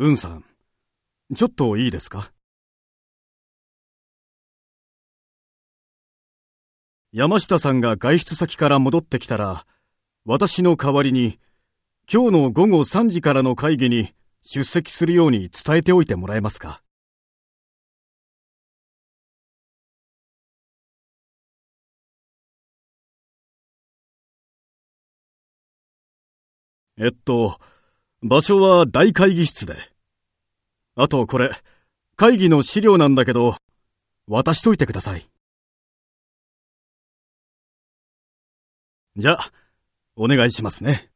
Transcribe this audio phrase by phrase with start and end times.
[0.00, 0.44] うんさん、
[1.34, 2.30] ちょっといいですか？
[7.10, 9.66] 山下さんが外出先から戻ってきたら、
[10.24, 11.40] 私の代わりに、
[12.08, 16.80] 今日の午後3時からの会議に出席するように伝えておいてもらえますか？
[26.96, 27.58] えっと、
[28.22, 29.76] 場所は大会議室で。
[30.96, 31.50] あとこれ、
[32.16, 33.56] 会議の資料なんだけど、
[34.26, 35.30] 渡しといてください。
[39.16, 39.52] じゃあ、
[40.16, 41.10] お願いしますね。